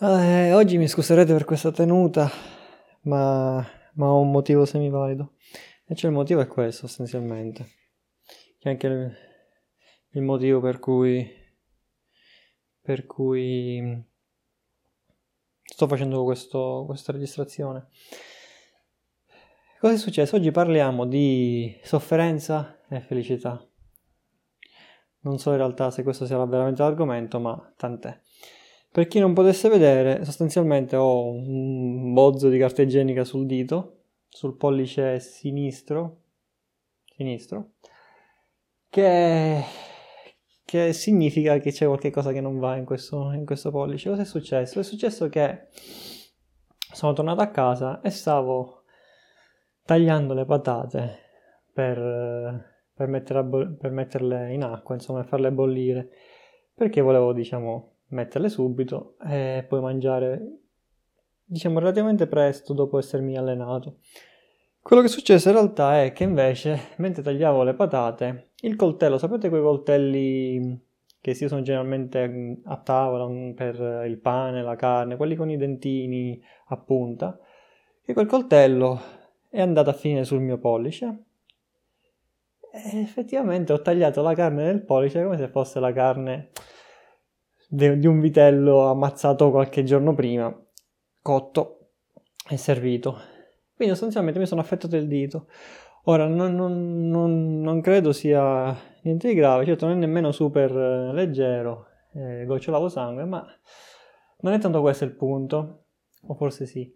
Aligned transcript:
Eh, 0.00 0.52
oggi 0.52 0.78
mi 0.78 0.86
scuserete 0.86 1.32
per 1.32 1.44
questa 1.44 1.72
tenuta, 1.72 2.30
ma, 3.00 3.66
ma 3.94 4.06
ho 4.06 4.20
un 4.20 4.30
motivo 4.30 4.64
semivalido. 4.64 5.32
E 5.88 5.96
cioè 5.96 6.10
il 6.10 6.16
motivo 6.16 6.40
è 6.40 6.46
questo, 6.46 6.86
essenzialmente. 6.86 7.64
Che 8.60 8.68
è 8.68 8.70
anche 8.70 8.86
il, 8.86 9.12
il 10.10 10.22
motivo 10.22 10.60
per 10.60 10.78
cui, 10.78 11.28
per 12.80 13.06
cui 13.06 14.06
sto 15.64 15.88
facendo 15.88 16.22
questo, 16.22 16.84
questa 16.86 17.10
registrazione. 17.10 17.88
Cosa 19.80 19.94
è 19.94 19.98
successo? 19.98 20.36
Oggi 20.36 20.52
parliamo 20.52 21.06
di 21.06 21.76
sofferenza 21.82 22.84
e 22.88 23.00
felicità. 23.00 23.68
Non 25.22 25.40
so 25.40 25.50
in 25.50 25.56
realtà 25.56 25.90
se 25.90 26.04
questo 26.04 26.24
sarà 26.24 26.46
veramente 26.46 26.82
l'argomento, 26.82 27.40
ma 27.40 27.74
tant'è. 27.76 28.16
Per 28.90 29.06
chi 29.06 29.18
non 29.18 29.34
potesse 29.34 29.68
vedere, 29.68 30.24
sostanzialmente 30.24 30.96
ho 30.96 31.30
un 31.30 32.12
bozzo 32.14 32.48
di 32.48 32.58
carta 32.58 32.82
igienica 32.82 33.24
sul 33.24 33.46
dito, 33.46 34.04
sul 34.28 34.56
pollice 34.56 35.20
sinistro, 35.20 36.22
sinistro 37.04 37.72
che, 38.88 39.62
che 40.64 40.92
significa 40.92 41.58
che 41.58 41.72
c'è 41.72 41.86
qualcosa 41.86 42.32
che 42.32 42.40
non 42.40 42.58
va 42.58 42.76
in 42.76 42.84
questo, 42.84 43.32
in 43.32 43.44
questo 43.44 43.70
pollice. 43.70 44.08
Cosa 44.10 44.22
è 44.22 44.26
successo? 44.26 44.80
È 44.80 44.82
successo 44.82 45.28
che 45.28 45.68
sono 46.92 47.12
tornato 47.12 47.40
a 47.40 47.48
casa 47.48 48.00
e 48.00 48.10
stavo 48.10 48.84
tagliando 49.84 50.34
le 50.34 50.44
patate 50.44 51.18
per, 51.72 52.88
per, 52.94 53.06
mettere, 53.08 53.44
per 53.78 53.90
metterle 53.90 54.52
in 54.52 54.64
acqua, 54.64 54.94
insomma, 54.94 55.20
e 55.20 55.24
farle 55.24 55.52
bollire, 55.52 56.10
perché 56.74 57.00
volevo, 57.00 57.32
diciamo, 57.32 57.97
metterle 58.08 58.48
subito 58.48 59.16
e 59.26 59.64
poi 59.68 59.80
mangiare, 59.80 60.58
diciamo, 61.44 61.78
relativamente 61.78 62.26
presto 62.26 62.72
dopo 62.72 62.98
essermi 62.98 63.36
allenato. 63.36 63.98
Quello 64.80 65.02
che 65.02 65.08
successe 65.08 65.48
in 65.50 65.54
realtà 65.54 66.02
è 66.02 66.12
che 66.12 66.24
invece, 66.24 66.78
mentre 66.96 67.22
tagliavo 67.22 67.62
le 67.62 67.74
patate, 67.74 68.50
il 68.62 68.76
coltello, 68.76 69.18
sapete 69.18 69.48
quei 69.48 69.60
coltelli 69.60 70.86
che 71.20 71.34
si 71.34 71.44
usano 71.44 71.62
generalmente 71.62 72.60
a 72.64 72.76
tavola 72.76 73.28
per 73.54 74.04
il 74.06 74.18
pane, 74.18 74.62
la 74.62 74.76
carne, 74.76 75.16
quelli 75.16 75.34
con 75.34 75.50
i 75.50 75.56
dentini 75.56 76.40
a 76.68 76.76
punta, 76.78 77.38
che 78.02 78.14
quel 78.14 78.26
coltello 78.26 78.98
è 79.50 79.60
andato 79.60 79.90
a 79.90 79.94
finire 79.94 80.24
sul 80.24 80.40
mio 80.40 80.58
pollice 80.58 81.24
e 82.70 83.00
effettivamente 83.00 83.72
ho 83.72 83.80
tagliato 83.80 84.22
la 84.22 84.34
carne 84.34 84.64
del 84.64 84.82
pollice 84.82 85.22
come 85.22 85.36
se 85.36 85.48
fosse 85.48 85.80
la 85.80 85.92
carne 85.92 86.50
di 87.70 88.06
un 88.06 88.18
vitello 88.20 88.88
ammazzato 88.88 89.50
qualche 89.50 89.84
giorno 89.84 90.14
prima, 90.14 90.54
cotto 91.20 91.90
e 92.48 92.56
servito. 92.56 93.18
Quindi 93.74 93.94
sostanzialmente 93.94 94.40
mi 94.40 94.46
sono 94.46 94.62
affettato 94.62 94.96
il 94.96 95.06
dito. 95.06 95.48
Ora 96.04 96.26
non, 96.26 96.54
non, 96.54 97.08
non, 97.08 97.60
non 97.60 97.80
credo 97.82 98.12
sia 98.12 98.74
niente 99.02 99.28
di 99.28 99.34
grave, 99.34 99.66
certo 99.66 99.86
non 99.86 99.96
è 99.96 99.98
nemmeno 99.98 100.32
super 100.32 100.74
eh, 100.74 101.12
leggero, 101.12 101.86
eh, 102.14 102.44
gocciolavo 102.46 102.88
sangue, 102.88 103.24
ma 103.24 103.46
non 104.40 104.54
è 104.54 104.58
tanto 104.58 104.80
questo 104.80 105.04
il 105.04 105.14
punto, 105.14 105.84
o 106.26 106.34
forse 106.34 106.64
sì. 106.64 106.90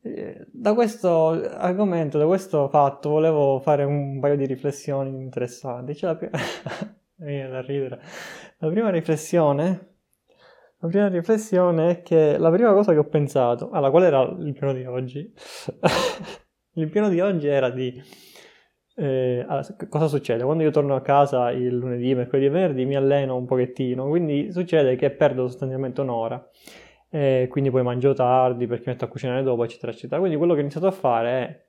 Eh, 0.00 0.46
da 0.50 0.72
questo 0.72 1.28
argomento, 1.28 2.16
da 2.16 2.26
questo 2.26 2.68
fatto, 2.68 3.10
volevo 3.10 3.60
fare 3.60 3.84
un 3.84 4.18
paio 4.20 4.36
di 4.36 4.46
riflessioni 4.46 5.10
interessanti. 5.10 5.94
Cioè, 5.94 6.10
la, 6.10 6.16
prima... 6.16 7.98
la 8.58 8.68
prima 8.68 8.90
riflessione 8.90 9.93
la 10.84 10.90
prima 10.90 11.08
riflessione 11.08 11.90
è 11.90 12.02
che 12.02 12.36
la 12.36 12.50
prima 12.50 12.72
cosa 12.72 12.92
che 12.92 12.98
ho 12.98 13.04
pensato, 13.04 13.70
alla 13.70 13.90
quale 13.90 14.06
era 14.06 14.22
il 14.22 14.52
piano 14.52 14.74
di 14.74 14.84
oggi, 14.84 15.32
il 16.74 16.90
piano 16.90 17.08
di 17.08 17.20
oggi 17.20 17.46
era 17.46 17.70
di... 17.70 18.02
Eh, 18.96 19.44
cosa 19.88 20.06
succede? 20.08 20.44
Quando 20.44 20.62
io 20.62 20.70
torno 20.70 20.94
a 20.94 21.00
casa 21.00 21.50
il 21.50 21.74
lunedì, 21.74 22.14
mercoledì 22.14 22.46
e 22.46 22.50
venerdì 22.50 22.84
mi 22.84 22.96
alleno 22.96 23.34
un 23.34 23.46
pochettino, 23.46 24.06
quindi 24.08 24.52
succede 24.52 24.94
che 24.96 25.10
perdo 25.10 25.48
sostanzialmente 25.48 26.02
un'ora, 26.02 26.50
eh, 27.08 27.46
quindi 27.50 27.70
poi 27.70 27.82
mangio 27.82 28.12
tardi 28.12 28.66
perché 28.66 28.90
metto 28.90 29.06
a 29.06 29.08
cucinare 29.08 29.42
dopo, 29.42 29.64
eccetera, 29.64 29.90
eccetera. 29.90 30.20
Quindi 30.20 30.36
quello 30.36 30.52
che 30.52 30.58
ho 30.58 30.62
iniziato 30.62 30.86
a 30.86 30.92
fare 30.92 31.30
è 31.30 31.63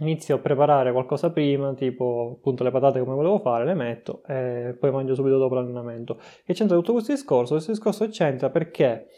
inizio 0.00 0.36
a 0.36 0.38
preparare 0.38 0.92
qualcosa 0.92 1.30
prima, 1.30 1.74
tipo 1.74 2.36
appunto 2.38 2.62
le 2.64 2.70
patate 2.70 3.00
come 3.00 3.14
volevo 3.14 3.38
fare, 3.38 3.64
le 3.64 3.74
metto 3.74 4.22
e 4.26 4.76
poi 4.78 4.90
mangio 4.90 5.14
subito 5.14 5.38
dopo 5.38 5.54
l'allenamento. 5.54 6.20
E 6.44 6.54
c'entra 6.54 6.76
tutto 6.76 6.92
questo 6.92 7.12
discorso? 7.12 7.54
Questo 7.54 7.72
discorso 7.72 8.08
c'entra 8.08 8.50
perché 8.50 9.08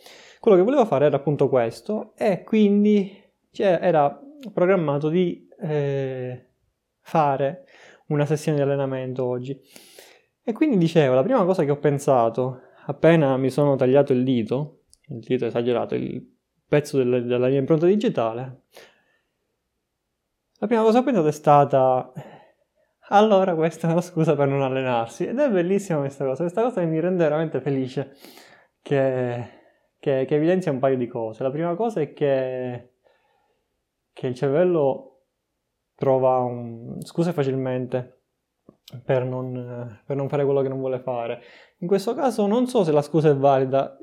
quello 0.41 0.57
che 0.57 0.63
volevo 0.63 0.85
fare 0.85 1.07
era 1.07 1.17
appunto 1.17 1.49
questo 1.49 2.13
e 2.17 2.43
quindi 2.45 3.23
era 3.57 4.21
programmato 4.53 5.09
di 5.09 5.49
eh, 5.61 6.51
fare 7.01 7.65
una 8.09 8.27
sessione 8.27 8.59
di 8.59 8.63
allenamento 8.63 9.25
oggi. 9.25 9.59
E 10.43 10.53
quindi 10.53 10.77
dicevo, 10.77 11.15
la 11.15 11.23
prima 11.23 11.45
cosa 11.45 11.65
che 11.65 11.71
ho 11.71 11.79
pensato 11.79 12.61
appena 12.87 13.37
mi 13.39 13.51
sono 13.51 13.77
tagliato 13.77 14.13
il 14.13 14.25
dito, 14.25 14.83
il 15.09 15.21
dito 15.21 15.47
esagerato, 15.47 15.95
il 15.95 16.23
pezzo 16.69 16.99
del, 16.99 17.25
della 17.25 17.49
mia 17.49 17.59
impronta 17.59 17.87
digitale, 17.87 18.65
la 20.65 20.67
prima 20.67 20.83
cosa 20.83 21.03
che 21.03 21.11
ho 21.11 21.13
pensato 21.13 21.29
è 21.29 21.33
stata 21.33 22.13
allora 23.09 23.55
questa 23.55 23.87
è 23.87 23.91
una 23.91 24.01
scusa 24.01 24.35
per 24.35 24.49
non 24.49 24.63
allenarsi 24.63 25.27
ed 25.27 25.39
è 25.39 25.51
bellissima 25.51 25.99
questa 25.99 26.25
cosa, 26.25 26.43
questa 26.43 26.63
cosa 26.63 26.81
mi 26.83 26.99
rende 27.01 27.23
veramente 27.23 27.61
felice 27.61 28.17
che, 28.81 29.49
che, 29.99 30.25
che 30.27 30.35
evidenzia 30.35 30.73
un 30.73 30.79
paio 30.79 30.97
di 30.97 31.07
cose. 31.07 31.43
La 31.43 31.51
prima 31.51 31.75
cosa 31.75 32.01
è 32.01 32.15
che, 32.15 32.95
che 34.11 34.27
il 34.27 34.35
cervello 34.35 35.27
trova 35.95 36.39
un, 36.39 36.97
scuse 37.03 37.33
facilmente 37.33 38.23
per 39.05 39.27
non, 39.27 40.01
per 40.07 40.17
non 40.17 40.31
fare 40.31 40.45
quello 40.45 40.63
che 40.63 40.69
non 40.69 40.79
vuole 40.79 41.01
fare. 41.01 41.43
In 41.81 41.87
questo 41.87 42.15
caso 42.15 42.47
non 42.47 42.67
so 42.67 42.85
se 42.85 42.93
la 42.93 43.03
scusa 43.03 43.29
è 43.29 43.37
valida, 43.37 43.99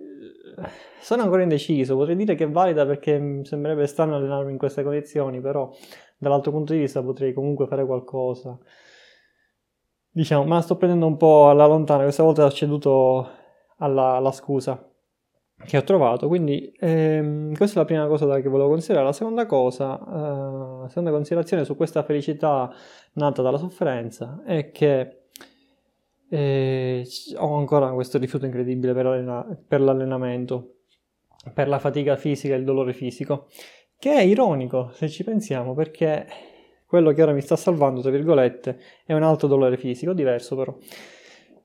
sono 1.00 1.24
ancora 1.24 1.42
indeciso, 1.42 1.96
potrei 1.96 2.16
dire 2.16 2.36
che 2.36 2.44
è 2.44 2.50
valida 2.50 2.86
perché 2.86 3.42
sembrerebbe 3.44 3.88
strano 3.88 4.16
allenarmi 4.16 4.52
in 4.52 4.60
queste 4.60 4.84
condizioni, 4.84 5.42
però 5.42 5.72
dall'altro 6.22 6.52
punto 6.52 6.74
di 6.74 6.80
vista 6.80 7.02
potrei 7.02 7.34
comunque 7.34 7.66
fare 7.66 7.84
qualcosa. 7.84 8.58
Diciamo, 10.14 10.46
ma 10.46 10.62
sto 10.62 10.76
prendendo 10.78 11.08
un 11.08 11.18
po' 11.18 11.50
alla 11.50 11.66
lontana, 11.66 12.04
questa 12.04 12.22
volta 12.22 12.46
ho 12.46 12.52
ceduto 12.52 13.28
alla, 13.78 14.16
alla 14.18 14.32
scusa 14.32 14.86
che 15.66 15.78
ho 15.78 15.84
trovato, 15.84 16.28
quindi 16.28 16.74
ehm, 16.80 17.56
questa 17.56 17.78
è 17.78 17.80
la 17.80 17.86
prima 17.86 18.08
cosa 18.08 18.40
che 18.40 18.50
volevo 18.50 18.70
considerare. 18.70 19.06
La 19.06 19.14
seconda 19.14 19.46
cosa, 19.46 20.00
eh, 20.00 20.90
seconda 20.90 21.12
considerazione 21.12 21.66
su 21.66 21.76
questa 21.76 22.04
felicità 22.04 22.72
nata 23.14 23.42
dalla 23.42 23.58
sofferenza 23.58 24.42
è 24.46 24.72
che 24.72 25.22
eh, 26.30 27.08
ho 27.38 27.56
ancora 27.56 27.92
questo 27.92 28.18
rifiuto 28.18 28.46
incredibile 28.46 28.94
per, 28.94 29.06
allena- 29.06 29.46
per 29.68 29.82
l'allenamento, 29.82 30.76
per 31.54 31.68
la 31.68 31.80
fatica 31.80 32.16
fisica 32.16 32.54
e 32.54 32.58
il 32.58 32.64
dolore 32.64 32.94
fisico. 32.94 33.48
Che 34.02 34.12
è 34.12 34.22
ironico 34.22 34.90
se 34.94 35.08
ci 35.10 35.24
pensiamo, 35.24 35.76
perché 35.76 36.26
quello 36.88 37.12
che 37.12 37.22
ora 37.22 37.34
mi 37.34 37.42
sta 37.42 37.56
salvando, 37.56 38.02
tra 38.02 38.10
virgolette, 38.10 38.80
è 39.06 39.14
un 39.14 39.22
altro 39.22 39.48
dolore 39.48 39.78
fisico, 39.78 40.12
diverso 40.14 40.56
però. 40.56 40.76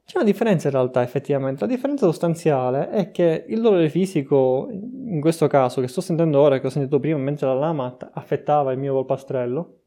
C'è 0.04 0.18
una 0.18 0.26
differenza 0.26 0.68
in 0.68 0.74
realtà, 0.74 1.00
effettivamente. 1.00 1.64
La 1.64 1.72
differenza 1.72 2.04
sostanziale 2.04 2.90
è 2.90 3.10
che 3.10 3.46
il 3.48 3.62
dolore 3.62 3.88
fisico, 3.88 4.68
in 4.70 5.18
questo 5.18 5.46
caso, 5.46 5.80
che 5.80 5.88
sto 5.88 6.02
sentendo 6.02 6.38
ora, 6.38 6.60
che 6.60 6.66
ho 6.66 6.68
sentito 6.68 7.00
prima 7.00 7.16
mentre 7.16 7.46
la 7.46 7.54
lama 7.54 7.96
affettava 8.12 8.70
il 8.70 8.78
mio 8.80 8.92
polpastrello, 8.92 9.78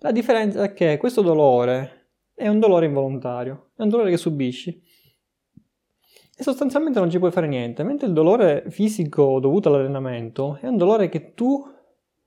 la 0.00 0.12
differenza 0.12 0.64
è 0.64 0.74
che 0.74 0.98
questo 0.98 1.22
dolore 1.22 2.10
è 2.34 2.46
un 2.46 2.58
dolore 2.58 2.84
involontario, 2.84 3.70
è 3.74 3.80
un 3.80 3.88
dolore 3.88 4.10
che 4.10 4.18
subisci 4.18 4.82
e 6.38 6.42
sostanzialmente 6.42 6.98
non 6.98 7.10
ci 7.10 7.18
puoi 7.18 7.30
fare 7.30 7.46
niente, 7.46 7.82
mentre 7.82 8.06
il 8.06 8.12
dolore 8.12 8.64
fisico 8.68 9.40
dovuto 9.40 9.70
all'allenamento 9.70 10.58
è 10.60 10.66
un 10.66 10.76
dolore 10.76 11.08
che 11.08 11.32
tu 11.32 11.64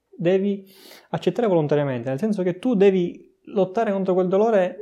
devi 0.10 0.66
accettare 1.10 1.48
volontariamente, 1.48 2.10
nel 2.10 2.18
senso 2.18 2.42
che 2.42 2.58
tu 2.58 2.74
devi 2.74 3.38
lottare 3.46 3.92
contro 3.92 4.16
quel 4.16 4.28
dolore 4.28 4.78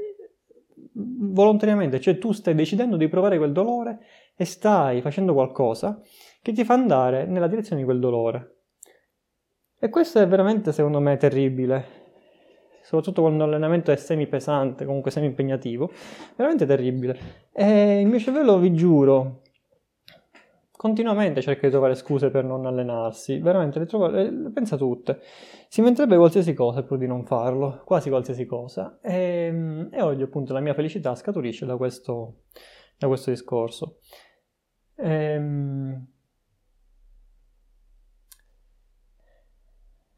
volontariamente, 0.93 1.99
cioè 1.99 2.17
tu 2.17 2.31
stai 2.31 2.55
decidendo 2.55 2.95
di 2.95 3.09
provare 3.09 3.37
quel 3.37 3.51
dolore 3.51 3.99
e 4.35 4.45
stai 4.45 5.01
facendo 5.01 5.33
qualcosa 5.33 6.01
che 6.41 6.53
ti 6.53 6.63
fa 6.63 6.75
andare 6.75 7.25
nella 7.25 7.47
direzione 7.47 7.81
di 7.81 7.85
quel 7.85 7.99
dolore. 7.99 8.55
E 9.77 9.89
questo 9.89 10.19
è 10.19 10.27
veramente, 10.27 10.71
secondo 10.71 10.99
me, 10.99 11.17
terribile, 11.17 12.06
soprattutto 12.87 13.19
quando 13.19 13.43
l'allenamento 13.43 13.91
è 13.91 13.97
semi 13.97 14.27
pesante, 14.27 14.85
comunque 14.85 15.11
semi 15.11 15.25
impegnativo, 15.25 15.91
veramente 16.37 16.65
terribile. 16.65 17.19
E 17.51 17.99
il 17.99 18.07
mio 18.07 18.17
cervello, 18.17 18.57
vi 18.59 18.73
giuro, 18.73 19.41
continuamente 20.71 21.41
cerca 21.41 21.65
di 21.65 21.71
trovare 21.71 21.95
scuse 21.95 22.29
per 22.29 22.45
non 22.45 22.65
allenarsi, 22.65 23.39
veramente 23.39 23.79
le, 23.79 23.85
trova, 23.87 24.09
le, 24.09 24.31
le 24.31 24.51
pensa 24.51 24.77
tutte. 24.77 25.19
Si 25.67 25.81
inventerebbe 25.81 26.15
qualsiasi 26.15 26.53
cosa 26.53 26.81
pur 26.83 26.97
di 26.97 27.07
non 27.07 27.25
farlo, 27.25 27.81
quasi 27.83 28.07
qualsiasi 28.07 28.45
cosa. 28.45 28.97
E, 29.01 29.89
e 29.91 30.01
oggi 30.01 30.21
appunto 30.21 30.53
la 30.53 30.61
mia 30.61 30.73
felicità 30.73 31.13
scaturisce 31.13 31.65
da 31.65 31.75
questo, 31.75 32.43
da 32.97 33.07
questo 33.07 33.31
discorso. 33.31 33.97
Ehm, 34.95 36.07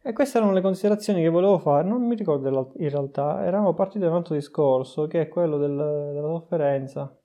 E 0.10 0.14
queste 0.14 0.40
erano 0.40 0.54
le 0.54 0.62
considerazioni 0.62 1.22
che 1.22 1.30
volevo 1.30 1.60
fare, 1.60 1.88
non 1.88 2.02
mi 2.02 2.16
ricordo 2.16 2.74
in 2.78 2.90
realtà, 2.90 3.46
eravamo 3.46 3.76
partiti 3.76 4.00
da 4.00 4.10
un 4.10 4.16
altro 4.16 4.34
discorso, 4.34 5.06
che 5.06 5.22
è 5.22 5.28
quello 5.28 5.58
del, 5.60 5.76
della 5.76 6.28
sofferenza. 6.30 7.16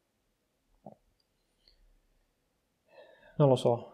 Non 3.37 3.49
lo 3.49 3.57
so, 3.57 3.94